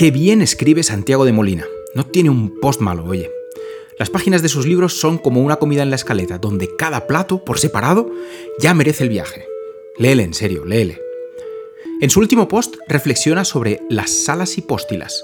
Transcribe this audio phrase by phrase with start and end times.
[0.00, 1.66] Qué bien escribe Santiago de Molina.
[1.94, 3.30] No tiene un post malo, oye.
[3.98, 7.44] Las páginas de sus libros son como una comida en la escaleta, donde cada plato,
[7.44, 8.10] por separado,
[8.58, 9.44] ya merece el viaje.
[9.98, 10.98] Léele, en serio, léele.
[12.00, 15.22] En su último post reflexiona sobre las salas hipóstilas,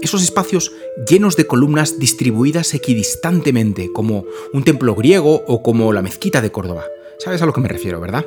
[0.00, 0.72] esos espacios
[1.06, 6.86] llenos de columnas distribuidas equidistantemente, como un templo griego o como la mezquita de Córdoba.
[7.18, 8.24] ¿Sabes a lo que me refiero, verdad?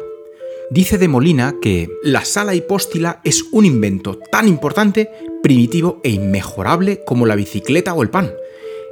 [0.72, 5.10] Dice de Molina que la sala hipóstila es un invento tan importante,
[5.44, 8.34] primitivo e inmejorable como la bicicleta o el pan.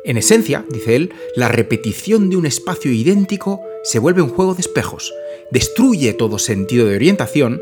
[0.04, 4.60] En esencia, dice él, la repetición de un espacio idéntico se vuelve un juego de
[4.60, 5.14] espejos,
[5.52, 7.62] destruye todo sentido de orientación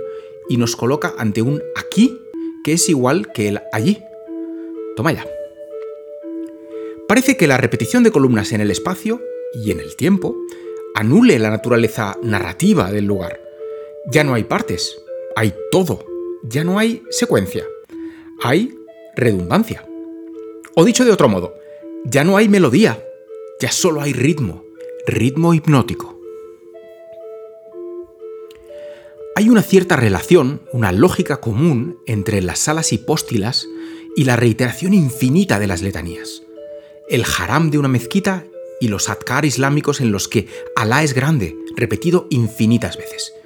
[0.49, 2.19] y nos coloca ante un aquí
[2.63, 3.99] que es igual que el allí.
[4.95, 5.27] Toma ya.
[7.07, 9.21] Parece que la repetición de columnas en el espacio
[9.53, 10.35] y en el tiempo
[10.95, 13.46] anule la naturaleza narrativa del lugar
[14.09, 15.01] ya no hay partes,
[15.35, 16.05] hay todo,
[16.43, 17.65] ya no hay secuencia,
[18.41, 18.73] hay
[19.15, 19.85] redundancia.
[20.75, 21.53] O dicho de otro modo,
[22.05, 23.03] ya no hay melodía,
[23.59, 24.63] ya solo hay ritmo,
[25.05, 26.17] ritmo hipnótico.
[29.35, 33.67] Hay una cierta relación, una lógica común entre las salas hipóstilas
[34.15, 36.41] y la reiteración infinita de las letanías.
[37.09, 38.45] El haram de una mezquita
[38.79, 43.36] y los adkar islámicos en los que Alá es grande, repetido infinitas veces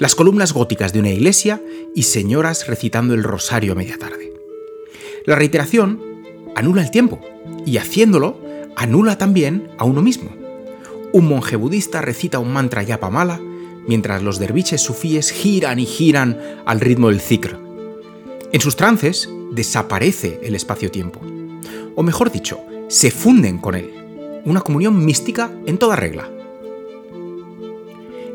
[0.00, 1.62] las columnas góticas de una iglesia
[1.94, 4.32] y señoras recitando el rosario a media tarde.
[5.26, 6.00] La reiteración
[6.56, 7.20] anula el tiempo
[7.66, 8.40] y haciéndolo
[8.76, 10.30] anula también a uno mismo.
[11.12, 13.42] Un monje budista recita un mantra yapa mala
[13.86, 17.58] mientras los derviches sufíes giran y giran al ritmo del zikr.
[18.52, 21.20] En sus trances desaparece el espacio-tiempo.
[21.94, 24.42] O mejor dicho, se funden con él.
[24.46, 26.30] Una comunión mística en toda regla.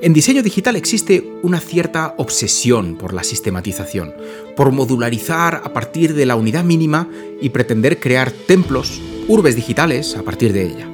[0.01, 4.13] En diseño digital existe una cierta obsesión por la sistematización,
[4.55, 7.09] por modularizar a partir de la unidad mínima
[7.41, 10.89] y pretender crear templos, urbes digitales a partir de ella.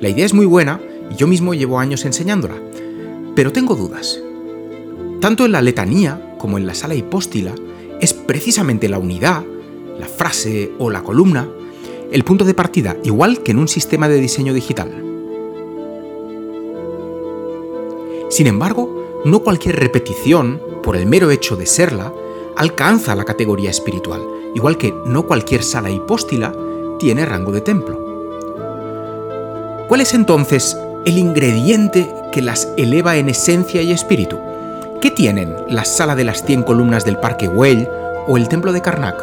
[0.00, 0.80] La idea es muy buena
[1.10, 2.56] y yo mismo llevo años enseñándola,
[3.36, 4.18] pero tengo dudas.
[5.20, 7.54] Tanto en la letanía como en la sala hipóstila
[8.00, 9.44] es precisamente la unidad,
[10.00, 11.48] la frase o la columna,
[12.10, 15.11] el punto de partida, igual que en un sistema de diseño digital.
[18.32, 18.88] Sin embargo,
[19.26, 22.14] no cualquier repetición, por el mero hecho de serla,
[22.56, 24.22] alcanza la categoría espiritual,
[24.54, 26.54] igual que no cualquier sala hipóstila
[26.98, 27.98] tiene rango de templo.
[29.86, 34.38] ¿Cuál es entonces el ingrediente que las eleva en esencia y espíritu?
[35.02, 37.86] ¿Qué tienen la sala de las 100 columnas del Parque Güell
[38.28, 39.22] o el templo de Karnak?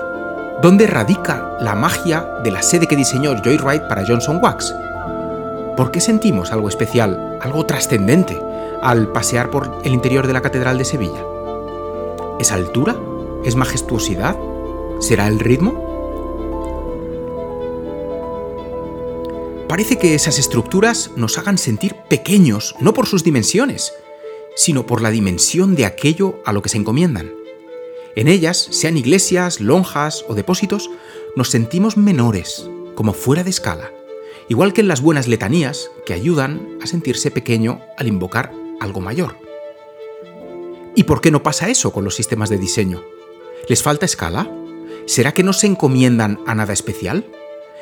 [0.61, 4.71] ¿Dónde radica la magia de la sede que diseñó Wright para Johnson Wax?
[5.79, 8.37] ¿Por qué sentimos algo especial, algo trascendente,
[8.81, 11.23] al pasear por el interior de la Catedral de Sevilla?
[12.37, 12.97] ¿Es altura?
[13.45, 14.35] ¿Es majestuosidad?
[14.99, 15.71] ¿Será el ritmo?
[19.69, 23.93] Parece que esas estructuras nos hagan sentir pequeños, no por sus dimensiones,
[24.57, 27.31] sino por la dimensión de aquello a lo que se encomiendan.
[28.17, 30.89] En ellas, sean iglesias, lonjas o depósitos,
[31.37, 33.93] nos sentimos menores, como fuera de escala,
[34.49, 38.51] igual que en las buenas letanías que ayudan a sentirse pequeño al invocar
[38.81, 39.37] algo mayor.
[40.95, 43.03] ¿Y por qué no pasa eso con los sistemas de diseño?
[43.67, 44.51] ¿Les falta escala?
[45.05, 47.25] ¿Será que no se encomiendan a nada especial?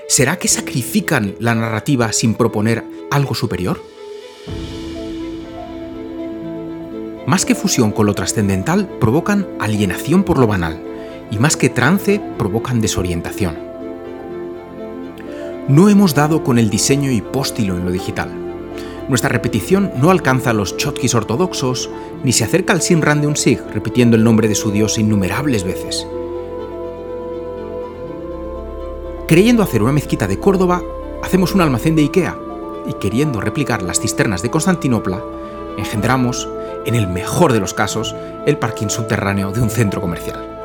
[0.07, 3.81] ¿Será que sacrifican la narrativa sin proponer algo superior?
[7.25, 10.81] Más que fusión con lo trascendental, provocan alienación por lo banal,
[11.31, 13.66] y más que trance, provocan desorientación.
[15.67, 18.47] No hemos dado con el diseño hipóstilo en lo digital
[19.07, 21.89] nuestra repetición no alcanza a los chotkis ortodoxos,
[22.23, 25.63] ni se acerca al Sinran de un Sig, repitiendo el nombre de su dios innumerables
[25.63, 26.05] veces.
[29.27, 30.81] Creyendo hacer una mezquita de Córdoba,
[31.23, 32.37] hacemos un almacén de Ikea,
[32.85, 35.21] y queriendo replicar las cisternas de Constantinopla,
[35.77, 36.49] engendramos,
[36.85, 38.13] en el mejor de los casos,
[38.45, 40.56] el parking subterráneo de un centro comercial.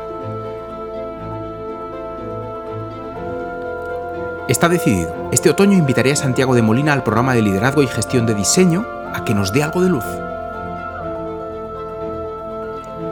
[4.49, 5.29] Está decidido.
[5.31, 8.85] Este otoño invitaré a Santiago de Molina al programa de liderazgo y gestión de diseño
[9.15, 10.05] a que nos dé algo de luz.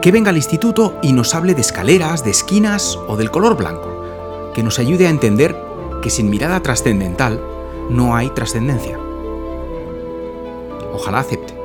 [0.01, 4.51] Que venga al instituto y nos hable de escaleras, de esquinas o del color blanco.
[4.53, 5.55] Que nos ayude a entender
[6.01, 7.39] que sin mirada trascendental
[7.89, 8.99] no hay trascendencia.
[10.93, 11.60] Ojalá acepte.